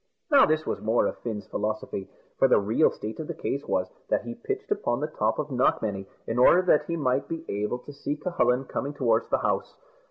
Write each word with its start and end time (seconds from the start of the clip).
Now, 0.31 0.47
this 0.47 0.65
was 0.65 0.81
more 0.81 1.05
of 1.05 1.19
Fin's 1.19 1.45
philosophy; 1.45 2.09
for 2.39 2.47
the 2.47 2.57
real 2.59 2.89
state 2.89 3.19
of 3.19 3.27
the 3.27 3.35
case 3.35 3.67
was, 3.67 3.87
that 4.09 4.23
he 4.23 4.33
pitched 4.33 4.71
upon 4.71 4.99
the 4.99 5.05
top 5.05 5.37
of 5.37 5.51
Knockmany 5.51 6.07
in 6.25 6.39
order 6.39 6.63
that 6.63 6.85
he 6.87 6.95
might 6.95 7.27
be 7.27 7.45
able 7.47 7.77
to 7.77 7.93
see 7.93 8.15
Cucullin 8.17 8.65
coming 8.65 8.95
towards 8.95 9.29
the 9.29 9.37
house. 9.37 9.75